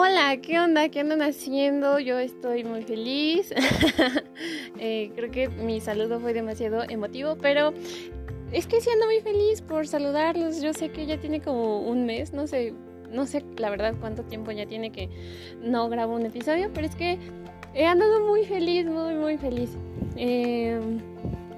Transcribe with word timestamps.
Hola, 0.00 0.36
¿qué 0.40 0.60
onda? 0.60 0.88
¿Qué 0.90 1.00
andan 1.00 1.22
haciendo? 1.22 1.98
Yo 1.98 2.20
estoy 2.20 2.62
muy 2.62 2.84
feliz. 2.84 3.52
Eh, 4.80 5.10
creo 5.16 5.32
que 5.32 5.48
mi 5.48 5.80
saludo 5.80 6.20
fue 6.20 6.32
demasiado 6.32 6.84
emotivo, 6.88 7.36
pero 7.36 7.72
es 8.52 8.68
que 8.68 8.80
sí 8.80 8.88
ando 8.90 9.06
muy 9.06 9.20
feliz 9.20 9.60
por 9.60 9.88
saludarlos. 9.88 10.62
Yo 10.62 10.72
sé 10.72 10.90
que 10.90 11.04
ya 11.04 11.18
tiene 11.18 11.40
como 11.40 11.80
un 11.80 12.06
mes, 12.06 12.32
no 12.32 12.46
sé, 12.46 12.74
no 13.10 13.26
sé 13.26 13.44
la 13.56 13.70
verdad 13.70 13.94
cuánto 13.98 14.22
tiempo 14.22 14.52
ya 14.52 14.66
tiene 14.66 14.92
que 14.92 15.08
no 15.60 15.88
grabo 15.88 16.14
un 16.14 16.26
episodio, 16.26 16.70
pero 16.72 16.86
es 16.86 16.94
que 16.94 17.18
he 17.74 17.86
andado 17.86 18.24
muy 18.24 18.44
feliz, 18.44 18.86
muy, 18.86 19.14
muy 19.14 19.36
feliz. 19.36 19.70
Eh, 20.14 20.78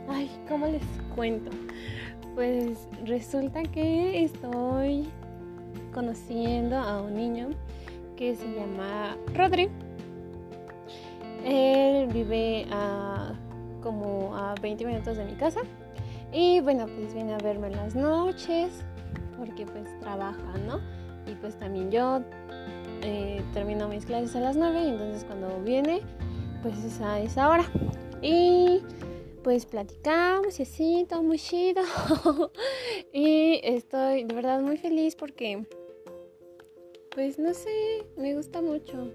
ay, 0.08 0.30
¿cómo 0.48 0.66
les 0.66 0.82
cuento? 1.14 1.50
Pues 2.34 2.88
resulta 3.04 3.64
que 3.64 4.24
estoy 4.24 5.06
conociendo 5.92 6.76
a 6.78 7.02
un 7.02 7.14
niño 7.14 7.50
que 8.20 8.36
se 8.36 8.46
llama 8.52 9.16
Rodri. 9.34 9.70
Él 11.42 12.06
vive 12.08 12.66
a 12.70 13.32
como 13.82 14.36
a 14.36 14.54
20 14.60 14.84
minutos 14.84 15.16
de 15.16 15.24
mi 15.24 15.32
casa. 15.36 15.62
Y 16.30 16.60
bueno, 16.60 16.84
pues 16.84 17.14
viene 17.14 17.32
a 17.32 17.38
verme 17.38 17.68
en 17.68 17.76
las 17.76 17.94
noches 17.94 18.84
porque 19.38 19.64
pues 19.64 19.88
trabaja, 20.00 20.52
¿no? 20.66 20.80
Y 21.26 21.34
pues 21.36 21.58
también 21.58 21.90
yo 21.90 22.20
eh, 23.00 23.40
termino 23.54 23.88
mis 23.88 24.04
clases 24.04 24.36
a 24.36 24.40
las 24.40 24.54
9 24.54 24.82
y 24.82 24.88
entonces 24.88 25.24
cuando 25.24 25.58
viene 25.62 26.02
pues 26.62 26.76
es 26.84 27.00
a 27.00 27.20
esa 27.20 27.48
hora. 27.48 27.64
Y 28.20 28.82
pues 29.42 29.64
platicamos 29.64 30.60
y 30.60 30.64
así, 30.64 31.06
todo 31.08 31.22
muy 31.22 31.38
chido. 31.38 31.82
y 33.14 33.60
estoy 33.64 34.24
de 34.24 34.34
verdad 34.34 34.60
muy 34.60 34.76
feliz 34.76 35.16
porque 35.16 35.64
pues 37.14 37.38
no 37.38 37.52
sé, 37.54 38.06
me 38.16 38.34
gusta 38.34 38.62
mucho. 38.62 39.08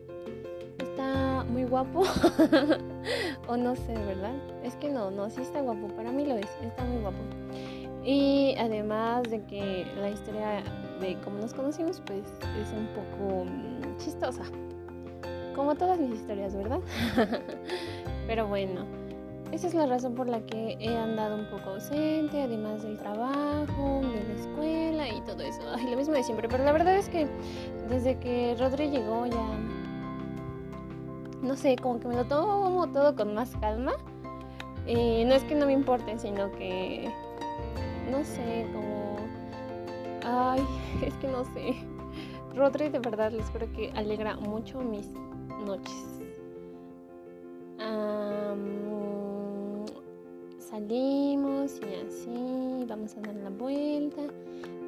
Está 0.79 1.45
muy 1.49 1.63
guapo. 1.63 2.03
o 3.47 3.57
no 3.57 3.75
sé, 3.75 3.93
¿verdad? 3.93 4.35
Es 4.63 4.75
que 4.75 4.89
no, 4.89 5.11
no, 5.11 5.29
sí 5.29 5.41
está 5.41 5.61
guapo. 5.61 5.87
Para 5.95 6.11
mí 6.11 6.25
lo 6.25 6.35
es, 6.35 6.49
está 6.61 6.83
muy 6.83 7.01
guapo. 7.01 7.23
Y 8.03 8.55
además 8.59 9.23
de 9.29 9.43
que 9.45 9.87
la 9.99 10.09
historia 10.09 10.63
de 10.99 11.17
cómo 11.23 11.39
nos 11.39 11.53
conocimos, 11.53 12.01
pues 12.05 12.23
es 12.61 12.71
un 12.71 12.87
poco 12.87 13.45
mm, 13.45 13.97
chistosa. 13.97 14.43
Como 15.55 15.75
todas 15.75 15.99
mis 15.99 16.19
historias, 16.19 16.55
¿verdad? 16.55 16.81
Pero 18.27 18.47
bueno. 18.47 19.04
Esa 19.51 19.67
es 19.67 19.73
la 19.73 19.85
razón 19.85 20.15
por 20.15 20.27
la 20.27 20.41
que 20.41 20.75
he 20.79 20.97
andado 20.97 21.35
un 21.35 21.45
poco 21.45 21.71
ausente, 21.71 22.41
además 22.41 22.83
del 22.83 22.97
trabajo, 22.97 24.01
de 24.01 24.23
la 24.23 24.41
escuela 24.41 25.07
y 25.09 25.21
todo 25.21 25.43
eso. 25.43 25.61
Ay, 25.75 25.89
lo 25.89 25.97
mismo 25.97 26.13
de 26.13 26.23
siempre, 26.23 26.49
pero 26.49 26.63
la 26.63 26.71
verdad 26.71 26.95
es 26.95 27.09
que 27.09 27.27
desde 27.89 28.17
que 28.19 28.55
Rodri 28.59 28.89
llegó 28.89 29.25
ya, 29.27 29.47
no 31.41 31.55
sé, 31.55 31.75
como 31.77 31.99
que 31.99 32.07
me 32.07 32.15
lo 32.15 32.25
tomo 32.25 32.87
todo 32.91 33.15
con 33.15 33.33
más 33.33 33.55
calma. 33.57 33.93
Y 34.87 35.25
no 35.25 35.33
es 35.33 35.43
que 35.43 35.55
no 35.55 35.65
me 35.65 35.73
importe, 35.73 36.17
sino 36.19 36.51
que, 36.51 37.09
no 38.11 38.23
sé, 38.23 38.67
como, 38.71 39.17
ay, 40.23 40.61
es 41.01 41.13
que 41.15 41.27
no 41.27 41.43
sé. 41.53 41.75
Rodri 42.55 42.89
de 42.89 42.99
verdad 42.99 43.31
les 43.31 43.49
juro 43.49 43.71
que 43.73 43.91
alegra 43.95 44.35
mucho 44.35 44.79
mis 44.79 45.07
noches. 45.65 46.15
Salimos 50.69 51.79
y 51.81 52.05
así, 52.05 52.85
vamos 52.87 53.15
a 53.17 53.21
dar 53.21 53.35
la 53.35 53.49
vuelta, 53.49 54.21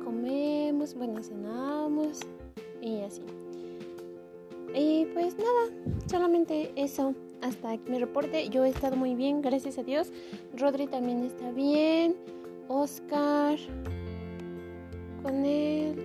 comemos, 0.03 0.95
bueno, 0.95 1.23
cenamos 1.23 2.19
y 2.81 3.01
así. 3.01 3.21
Y 4.73 5.05
pues 5.13 5.35
nada, 5.37 5.71
solamente 6.07 6.71
eso. 6.75 7.13
Hasta 7.41 7.71
aquí 7.71 7.91
mi 7.91 7.99
reporte. 7.99 8.49
Yo 8.49 8.65
he 8.65 8.69
estado 8.69 8.95
muy 8.95 9.15
bien, 9.15 9.41
gracias 9.41 9.77
a 9.77 9.83
Dios. 9.83 10.11
Rodri 10.55 10.87
también 10.87 11.23
está 11.23 11.51
bien. 11.51 12.15
Oscar. 12.67 13.57
Con 15.23 15.45
él. 15.45 15.95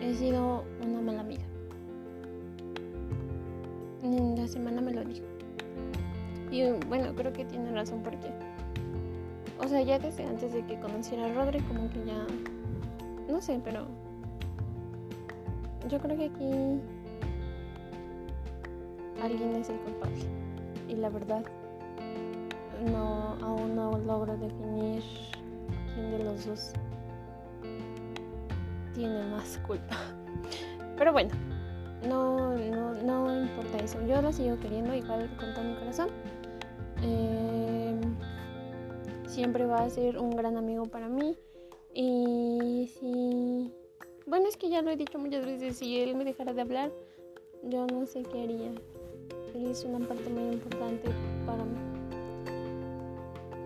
He 0.00 0.14
sido 0.14 0.64
una 0.84 1.00
mala 1.00 1.20
amiga. 1.20 1.44
La 4.36 4.46
semana 4.46 4.80
me 4.80 4.92
lo 4.92 5.04
dijo. 5.04 5.35
Y 6.50 6.70
bueno, 6.88 7.14
creo 7.14 7.32
que 7.32 7.44
tiene 7.44 7.72
razón 7.72 8.02
porque, 8.02 8.30
o 9.58 9.68
sea, 9.68 9.82
ya 9.82 9.98
desde 9.98 10.24
antes 10.24 10.52
de 10.52 10.64
que 10.64 10.78
conociera 10.78 11.26
a 11.26 11.32
Rodri, 11.32 11.60
como 11.60 11.90
que 11.90 12.04
ya, 12.04 12.26
no 13.28 13.40
sé, 13.40 13.60
pero 13.64 13.86
yo 15.88 15.98
creo 15.98 16.16
que 16.16 16.24
aquí 16.26 16.80
alguien 19.22 19.56
es 19.56 19.68
el 19.68 19.76
culpable. 19.78 20.24
Y 20.88 20.94
la 20.94 21.08
verdad, 21.08 21.44
no, 22.92 23.36
aún 23.42 23.74
no 23.74 23.98
logro 23.98 24.36
definir 24.36 25.02
quién 25.94 26.10
de 26.10 26.24
los 26.24 26.46
dos 26.46 26.72
tiene 28.94 29.24
más 29.26 29.58
culpa. 29.66 29.96
Pero 30.96 31.12
bueno, 31.12 31.30
no, 32.08 32.56
no, 32.56 32.94
no. 32.94 33.25
Yo 34.06 34.22
lo 34.22 34.32
sigo 34.32 34.56
queriendo 34.60 34.94
igual 34.94 35.28
con 35.36 35.52
todo 35.52 35.64
mi 35.64 35.74
corazón. 35.74 36.08
Eh, 37.02 37.94
siempre 39.26 39.66
va 39.66 39.82
a 39.82 39.90
ser 39.90 40.18
un 40.18 40.30
gran 40.30 40.56
amigo 40.56 40.86
para 40.86 41.08
mí. 41.08 41.36
Y 41.92 42.90
si... 42.98 43.72
Bueno, 44.26 44.48
es 44.48 44.56
que 44.56 44.68
ya 44.68 44.82
lo 44.82 44.90
he 44.90 44.96
dicho 44.96 45.18
muchas 45.18 45.44
veces, 45.44 45.76
si 45.76 46.00
él 46.00 46.14
me 46.14 46.24
dejara 46.24 46.52
de 46.52 46.60
hablar, 46.60 46.92
yo 47.64 47.86
no 47.86 48.06
sé 48.06 48.22
qué 48.22 48.42
haría. 48.42 48.72
Él 49.54 49.66
es 49.70 49.84
una 49.84 50.06
parte 50.06 50.28
muy 50.30 50.54
importante 50.54 51.08
para 51.44 51.64
mí. 51.64 51.78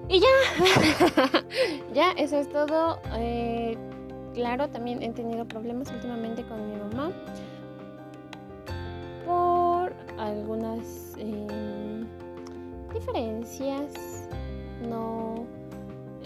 Y 0.08 0.20
ya, 0.20 1.44
ya, 1.94 2.12
eso 2.12 2.38
es 2.38 2.48
todo. 2.48 2.98
Eh, 3.14 3.76
claro, 4.34 4.68
también 4.68 5.02
he 5.02 5.10
tenido 5.10 5.46
problemas 5.46 5.90
últimamente 5.92 6.44
con 6.44 6.70
mi 6.70 6.76
mamá 6.76 7.12
algunas... 10.26 11.14
Eh, 11.18 12.06
diferencias. 12.92 14.28
No, 14.88 15.44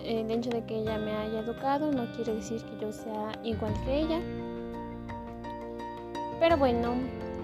el 0.03 0.31
hecho 0.31 0.50
de 0.50 0.65
que 0.65 0.78
ella 0.78 0.99
me 0.99 1.12
haya 1.12 1.41
educado 1.41 1.91
no 1.91 2.06
quiere 2.15 2.34
decir 2.34 2.62
que 2.65 2.78
yo 2.81 2.93
sea 2.93 3.32
igual 3.43 3.72
que 3.84 4.00
ella. 4.00 4.21
Pero 6.41 6.56
bueno, 6.56 6.94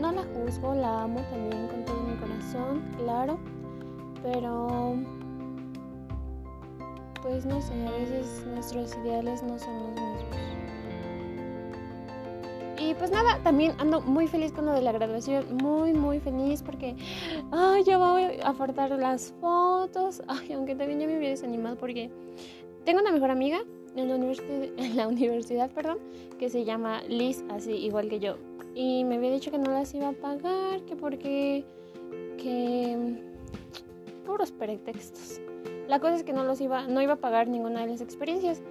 no 0.01 0.13
la 0.13 0.23
juzgo, 0.23 0.75
la 0.75 1.03
amo 1.03 1.21
también 1.31 1.69
con 1.69 1.85
todo 1.85 2.01
mi 2.01 2.17
corazón, 2.17 2.83
claro. 2.99 3.39
Pero, 4.23 4.97
pues 7.23 7.47
no 7.47 7.61
sé, 7.63 7.73
a 7.87 7.91
veces 7.93 8.45
nuestros 8.47 8.95
ideales 8.97 9.43
no 9.43 9.59
son 9.59 9.75
los 9.75 9.91
mismos. 9.91 10.60
Y 12.91 12.95
pues 12.95 13.13
nada, 13.13 13.39
también 13.45 13.73
ando 13.79 14.01
muy 14.01 14.27
feliz 14.27 14.51
con 14.51 14.67
lo 14.67 14.73
de 14.73 14.83
la 14.83 14.91
graduación, 14.91 15.45
muy, 15.63 15.93
muy 15.93 16.19
feliz 16.19 16.61
porque 16.61 16.97
ay, 17.53 17.85
ya 17.85 17.99
voy 17.99 18.41
a 18.43 18.53
faltar 18.53 18.91
las 18.91 19.33
fotos. 19.41 20.25
Ay, 20.27 20.55
aunque 20.55 20.75
también 20.75 20.99
ya 20.99 21.07
me 21.07 21.15
había 21.15 21.29
desanimado 21.29 21.77
porque 21.77 22.11
tengo 22.85 23.01
una 23.01 23.13
mejor 23.13 23.31
amiga 23.31 23.61
en 23.95 24.09
la, 24.09 24.17
universidad, 24.17 24.65
en 24.77 24.97
la 24.97 25.07
universidad 25.07 25.71
perdón, 25.71 25.99
que 26.37 26.51
se 26.51 26.65
llama 26.65 27.03
Liz, 27.09 27.45
así 27.51 27.71
igual 27.71 28.09
que 28.09 28.19
yo. 28.19 28.39
Y 28.75 29.05
me 29.05 29.17
había 29.17 29.31
dicho 29.31 29.53
que 29.53 29.59
no 29.59 29.71
las 29.71 29.95
iba 29.95 30.09
a 30.09 30.13
pagar, 30.13 30.81
que 30.83 30.97
porque... 30.97 31.65
que... 32.39 33.23
puros 34.27 34.51
pretextos. 34.51 35.41
La 35.89 35.99
cosa 35.99 36.15
es 36.15 36.23
que 36.23 36.33
no 36.33 36.45
los 36.45 36.61
iba, 36.61 36.87
no 36.87 37.03
iba 37.03 37.15
a 37.15 37.17
pagar 37.17 37.49
ninguna 37.49 37.81
de 37.81 37.89
las 37.89 38.01
experiencias. 38.01 38.63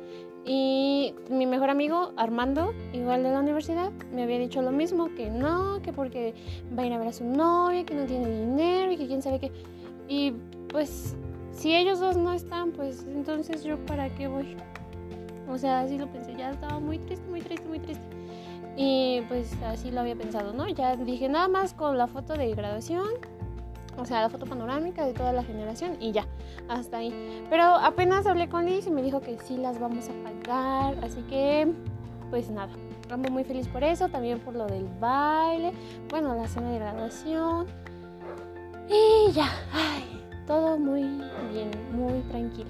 Y 0.46 1.14
mi 1.30 1.46
mejor 1.46 1.70
amigo, 1.70 2.14
Armando, 2.16 2.74
igual 2.94 3.24
de 3.24 3.32
la 3.32 3.40
universidad, 3.40 3.92
me 4.14 4.24
había 4.24 4.40
dicho 4.40 4.62
lo 4.62 4.72
mismo, 4.72 5.14
que 5.16 5.30
no, 5.30 5.82
que 5.82 5.92
porque 5.92 6.34
va 6.78 6.84
a 6.84 6.86
ir 6.86 6.94
a 6.94 6.98
ver 6.98 7.10
a 7.10 7.14
su 7.14 7.26
novia, 7.26 7.86
que 7.86 7.94
no 7.94 8.06
tiene 8.06 8.30
dinero 8.30 8.92
y 8.92 8.98
que 8.98 9.08
quién 9.08 9.22
sabe 9.22 9.40
qué. 9.40 9.52
Y 10.08 10.34
pues 10.70 11.16
si 11.52 11.76
ellos 11.76 12.00
dos 12.00 12.16
no 12.16 12.32
están, 12.32 12.72
pues 12.72 13.06
entonces 13.14 13.64
yo 13.64 13.78
para 13.86 14.10
qué 14.16 14.28
voy. 14.28 14.56
O 15.50 15.58
sea, 15.58 15.82
así 15.82 15.98
lo 15.98 16.08
pensé, 16.08 16.36
ya 16.38 16.52
estaba 16.52 16.80
muy 16.80 17.00
triste, 17.00 17.28
muy 17.30 17.42
triste, 17.42 17.68
muy 17.68 17.80
triste. 17.80 18.06
Y 18.78 19.22
pues 19.28 19.52
así 19.64 19.92
lo 19.92 20.00
había 20.00 20.16
pensado, 20.16 20.54
¿no? 20.54 20.68
Ya 20.70 20.96
dije 20.96 21.28
nada 21.28 21.50
más 21.50 21.74
con 21.74 21.98
la 21.98 22.08
foto 22.08 22.34
de 22.34 22.54
graduación, 22.56 23.10
o 24.00 24.06
sea, 24.06 24.22
la 24.22 24.30
foto 24.30 24.46
panorámica 24.46 25.06
de 25.06 25.14
toda 25.14 25.34
la 25.34 25.44
generación 25.44 25.98
y 26.00 26.12
ya, 26.12 26.26
hasta 26.68 26.98
ahí. 26.98 27.44
Pero 27.50 27.64
apenas 27.64 28.26
hablé 28.26 28.50
con 28.50 28.66
Liz 28.66 28.88
y 28.88 28.92
me 28.92 29.02
dijo 29.02 29.22
que 29.22 29.38
sí 29.40 29.58
las 29.58 29.80
vamos 29.80 30.10
a 30.10 30.14
pagar, 30.24 31.04
así 31.04 31.22
que 31.24 31.72
pues 32.30 32.50
nada, 32.50 32.72
ando 33.10 33.30
muy 33.32 33.44
feliz 33.44 33.68
por 33.68 33.84
eso, 33.84 34.08
también 34.10 34.40
por 34.40 34.56
lo 34.56 34.68
del 34.68 34.88
baile, 35.00 35.74
bueno, 36.10 36.36
la 36.36 36.48
cena 36.48 36.72
de 36.72 36.80
graduación 36.80 37.68
y 38.88 39.32
ya, 39.32 39.50
ay, 39.74 40.24
todo 40.48 40.78
muy 40.78 41.04
bien, 41.52 41.72
muy 41.92 42.22
tranquilo. 42.30 42.70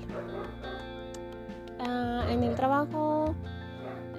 Ah, 1.80 2.26
en 2.30 2.44
el 2.44 2.56
trabajo, 2.56 3.34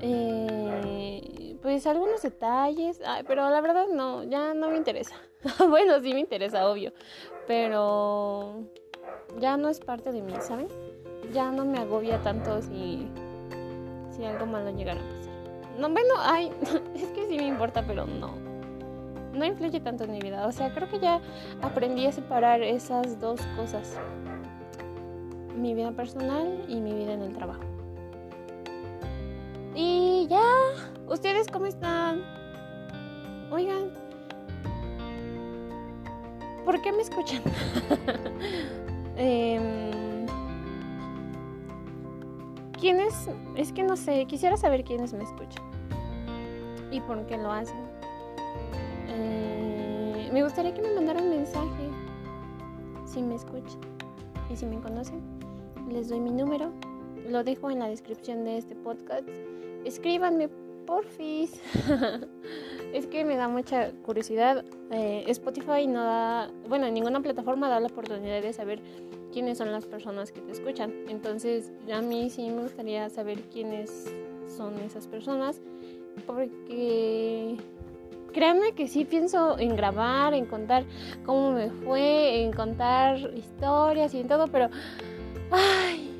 eh, 0.01 1.57
pues 1.61 1.87
algunos 1.87 2.23
detalles, 2.23 3.01
pero 3.27 3.51
la 3.51 3.61
verdad 3.61 3.87
no, 3.93 4.25
ya 4.25 4.55
no 4.55 4.71
me 4.71 4.79
interesa. 4.79 5.17
bueno, 5.69 6.01
sí 6.01 6.13
me 6.13 6.21
interesa, 6.21 6.69
obvio, 6.69 6.93
pero 7.47 8.63
ya 9.39 9.57
no 9.57 9.69
es 9.69 9.81
parte 9.81 10.13
de 10.13 10.23
mí, 10.23 10.35
¿saben? 10.41 10.69
Ya 11.33 11.51
no 11.51 11.65
me 11.65 11.79
agobia 11.79 12.21
tanto 12.23 12.61
si, 12.63 13.09
si 14.11 14.25
algo 14.25 14.47
malo 14.47 14.71
llegara 14.71 15.01
a 15.01 15.05
pasar. 15.05 15.31
No, 15.79 15.89
bueno, 15.89 16.15
ay, 16.19 16.53
es 16.95 17.09
que 17.09 17.27
sí 17.29 17.37
me 17.37 17.47
importa, 17.47 17.85
pero 17.87 18.07
no. 18.07 18.35
No 19.33 19.45
influye 19.45 19.81
tanto 19.81 20.05
en 20.05 20.13
mi 20.13 20.21
vida. 20.21 20.47
O 20.47 20.53
sea, 20.53 20.75
creo 20.75 20.89
que 20.89 20.99
ya 20.99 21.21
aprendí 21.63 22.07
a 22.07 22.13
separar 22.13 22.63
esas 22.63 23.21
dos 23.21 23.41
cosas. 23.57 23.97
Mi 25.57 25.73
vida 25.75 25.93
personal 25.93 26.65
y 26.69 26.81
mi 26.81 26.93
vida 26.93 27.13
en 27.13 27.23
el 27.23 27.33
trabajo. 27.33 27.63
Y 29.75 30.27
ya, 30.29 30.43
¿ustedes 31.07 31.47
cómo 31.47 31.67
están? 31.67 32.23
Oigan, 33.53 33.93
¿por 36.71 36.81
qué 36.83 36.93
me 36.93 37.03
escuchan? 37.03 37.43
eh, 39.17 40.25
¿Quiénes? 42.79 43.29
Es 43.57 43.73
que 43.73 43.83
no 43.83 43.97
sé, 43.97 44.25
quisiera 44.27 44.57
saber 44.57 44.85
quiénes 44.85 45.13
me 45.13 45.25
escuchan 45.25 45.65
y 46.93 47.01
por 47.01 47.27
qué 47.27 47.39
lo 47.39 47.51
hacen. 47.51 47.81
Eh, 49.09 50.31
me 50.33 50.45
gustaría 50.45 50.73
que 50.73 50.81
me 50.81 50.95
mandaran 50.95 51.25
un 51.25 51.31
mensaje 51.31 51.91
si 53.05 53.21
me 53.21 53.35
escuchan 53.35 53.81
y 54.49 54.55
si 54.55 54.65
me 54.65 54.79
conocen. 54.79 55.21
Les 55.89 56.09
doy 56.09 56.21
mi 56.21 56.31
número, 56.31 56.71
lo 57.29 57.43
dejo 57.43 57.69
en 57.73 57.81
la 57.81 57.89
descripción 57.89 58.45
de 58.45 58.59
este 58.59 58.77
podcast. 58.77 59.29
Escríbanme, 59.85 60.49
porfis. 60.87 61.61
es 62.93 63.07
que 63.07 63.25
me 63.25 63.37
da 63.37 63.49
mucha 63.49 63.91
curiosidad. 64.05 64.65
Eh, 64.91 65.25
Spotify 65.29 65.87
no 65.87 66.05
da, 66.05 66.51
bueno, 66.69 66.87
en 66.87 66.95
ninguna 66.95 67.21
plataforma 67.21 67.69
da 67.69 67.81
la 67.81 67.87
oportunidad 67.87 68.43
de 68.43 68.53
saber 68.53 68.81
quiénes 69.33 69.59
son 69.59 69.73
las 69.73 69.87
personas 69.87 70.33
que 70.33 70.41
te 70.41 70.53
escuchan. 70.53 70.93
Entonces, 71.09 71.73
a 71.93 72.01
mí 72.01 72.31
sí 72.31 72.51
me 72.51 72.63
gustaría 72.63 73.09
saber 73.09 73.43
quiénes 73.43 74.13
son 74.49 74.79
esas 74.79 75.07
personas, 75.07 75.61
porque 76.27 77.57
créanme 78.33 78.73
que 78.73 78.89
sí 78.89 79.05
pienso 79.05 79.59
en 79.59 79.77
grabar, 79.77 80.35
en 80.35 80.47
contar 80.47 80.85
cómo 81.25 81.53
me 81.53 81.71
fue, 81.71 82.43
en 82.43 82.53
contar 82.53 83.19
historias 83.35 84.15
y 84.15 84.21
en 84.21 84.29
todo, 84.29 84.49
pero 84.49 84.69
ay, 85.51 86.11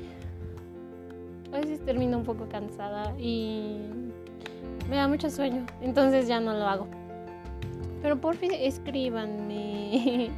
a 1.51 1.59
veces 1.59 1.83
termino 1.83 2.17
un 2.17 2.23
poco 2.23 2.47
cansada 2.47 3.13
y 3.19 4.10
me 4.91 4.97
da 4.97 5.07
mucho 5.07 5.29
sueño, 5.29 5.65
entonces 5.79 6.27
ya 6.27 6.41
no 6.41 6.51
lo 6.51 6.67
hago. 6.67 6.85
Pero 8.01 8.19
por 8.19 8.35
fin 8.35 8.51
escríbanme. 8.53 10.31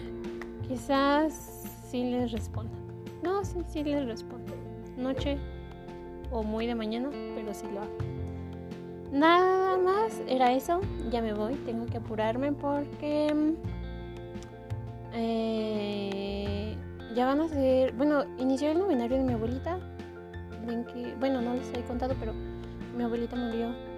Quizás 0.68 1.68
sí 1.90 2.10
les 2.10 2.32
responda. 2.32 2.72
No, 3.22 3.44
sí, 3.44 3.58
sí 3.68 3.84
les 3.84 4.06
respondo. 4.06 4.54
Noche 4.96 5.36
o 6.32 6.42
muy 6.42 6.66
de 6.66 6.74
mañana, 6.74 7.10
pero 7.34 7.52
sí 7.52 7.66
lo 7.74 7.82
hago. 7.82 7.98
Nada 9.12 9.76
más, 9.76 10.22
era 10.26 10.50
eso. 10.54 10.80
Ya 11.10 11.20
me 11.20 11.34
voy, 11.34 11.56
tengo 11.66 11.84
que 11.84 11.98
apurarme 11.98 12.52
porque 12.52 13.54
eh, 15.12 16.74
ya 17.14 17.26
van 17.26 17.42
a 17.42 17.48
ser. 17.48 17.92
Bueno, 17.92 18.24
inició 18.38 18.70
el 18.70 18.78
novenario 18.78 19.18
de 19.18 19.24
mi 19.24 19.34
abuelita. 19.34 19.78
Bueno, 21.18 21.42
no 21.42 21.52
les 21.52 21.70
he 21.74 21.82
contado, 21.82 22.14
pero 22.18 22.32
mi 22.96 23.04
abuelita 23.04 23.36
murió 23.36 23.89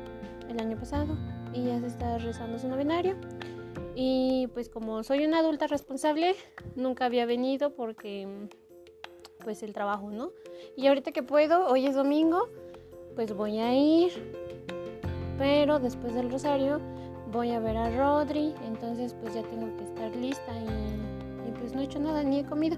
el 0.52 0.60
año 0.60 0.78
pasado 0.78 1.16
y 1.52 1.64
ya 1.64 1.80
se 1.80 1.86
está 1.86 2.18
rezando 2.18 2.58
su 2.58 2.68
novenario. 2.68 3.16
Y 3.94 4.48
pues 4.54 4.68
como 4.68 5.02
soy 5.02 5.26
una 5.26 5.40
adulta 5.40 5.66
responsable, 5.66 6.34
nunca 6.76 7.04
había 7.04 7.26
venido 7.26 7.74
porque 7.74 8.48
pues 9.44 9.62
el 9.62 9.72
trabajo, 9.72 10.10
¿no? 10.10 10.30
Y 10.76 10.86
ahorita 10.86 11.12
que 11.12 11.22
puedo, 11.22 11.66
hoy 11.66 11.86
es 11.86 11.94
domingo, 11.94 12.48
pues 13.14 13.34
voy 13.34 13.58
a 13.58 13.74
ir. 13.74 14.12
Pero 15.38 15.78
después 15.78 16.14
del 16.14 16.30
rosario 16.30 16.80
voy 17.32 17.50
a 17.50 17.58
ver 17.58 17.76
a 17.76 17.90
Rodri, 17.90 18.54
entonces 18.64 19.14
pues 19.14 19.34
ya 19.34 19.42
tengo 19.42 19.74
que 19.76 19.84
estar 19.84 20.14
lista 20.14 20.52
y, 20.56 21.50
pues 21.58 21.74
no 21.74 21.80
he 21.80 21.84
hecho 21.84 21.98
nada 21.98 22.22
ni 22.22 22.40
he 22.40 22.44
comido. 22.44 22.76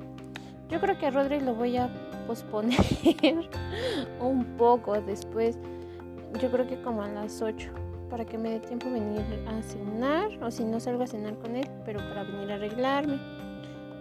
Yo 0.69 0.81
creo 0.81 0.99
que 0.99 1.07
a 1.07 1.11
Rodri 1.11 1.41
lo 1.41 1.55
voy 1.55 1.77
a 1.77 1.89
posponer 2.27 2.79
un 4.21 4.45
poco 4.57 5.01
después. 5.01 5.59
Yo 6.41 6.51
creo 6.51 6.67
que 6.67 6.81
como 6.83 7.03
a 7.03 7.09
las 7.09 7.41
8 7.41 7.71
para 8.11 8.25
que 8.25 8.39
me 8.39 8.51
dé 8.51 8.61
tiempo 8.61 8.91
venir 8.91 9.25
a 9.49 9.63
cenar 9.63 10.31
o 10.43 10.51
si 10.51 10.65
no 10.65 10.79
salgo 10.79 11.05
a 11.05 11.07
cenar 11.07 11.35
con 11.39 11.57
él, 11.57 11.69
pero 11.85 12.01
para 12.01 12.23
venir 12.25 12.53
a 12.53 12.55
arreglarme. 12.55 13.19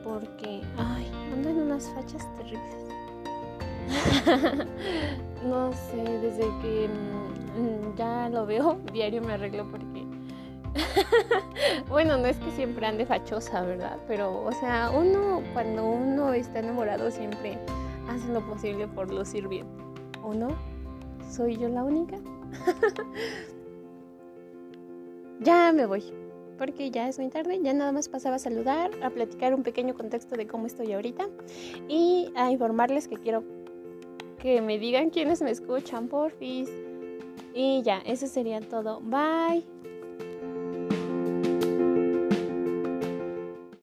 Porque, 0.03 0.61
ay, 0.77 1.09
ando 1.31 1.49
en 1.49 1.61
unas 1.61 1.89
fachas 1.95 2.27
terribles. 2.35 2.75
no 5.45 5.71
sé, 5.73 6.03
desde 6.19 6.43
que 6.61 6.89
mm, 6.89 7.95
ya 7.97 8.29
lo 8.29 8.45
veo, 8.45 8.79
diario 8.93 9.21
me 9.21 9.33
arreglo 9.33 9.69
porque... 9.69 10.05
bueno, 11.89 12.17
no 12.17 12.25
es 12.25 12.37
que 12.37 12.51
siempre 12.51 12.85
ande 12.85 13.05
fachosa, 13.05 13.61
¿verdad? 13.61 13.97
Pero, 14.07 14.43
o 14.43 14.51
sea, 14.51 14.91
uno, 14.91 15.41
cuando 15.53 15.85
uno 15.85 16.33
está 16.33 16.59
enamorado, 16.59 17.11
siempre 17.11 17.57
hace 18.09 18.27
lo 18.33 18.41
posible 18.41 18.87
por 18.87 19.11
lucir 19.11 19.47
bien. 19.47 19.67
¿O 20.23 20.33
no? 20.33 20.72
¿Soy 21.33 21.57
yo 21.57 21.67
la 21.67 21.83
única? 21.83 22.19
ya 25.39 25.71
me 25.73 25.87
voy, 25.87 26.03
porque 26.59 26.91
ya 26.91 27.07
es 27.07 27.17
muy 27.17 27.29
tarde, 27.29 27.59
ya 27.63 27.73
nada 27.73 27.91
más 27.91 28.07
pasaba 28.07 28.35
a 28.35 28.39
saludar, 28.39 28.91
a 29.01 29.09
platicar 29.09 29.55
un 29.55 29.63
pequeño 29.63 29.95
contexto 29.95 30.35
de 30.35 30.45
cómo 30.45 30.67
estoy 30.67 30.93
ahorita 30.93 31.27
y 31.87 32.31
a 32.35 32.51
informarles 32.51 33.07
que 33.07 33.17
quiero 33.17 33.43
que 34.37 34.61
me 34.61 34.77
digan 34.77 35.09
quiénes 35.09 35.41
me 35.41 35.49
escuchan, 35.49 36.07
porfis. 36.07 36.69
Y 37.55 37.81
ya, 37.81 37.97
eso 38.05 38.27
sería 38.27 38.61
todo. 38.61 39.01
Bye. 39.01 39.65